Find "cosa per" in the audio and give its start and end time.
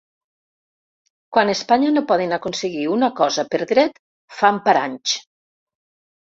3.21-3.63